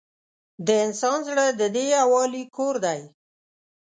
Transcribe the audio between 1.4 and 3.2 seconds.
د دې یووالي کور دی.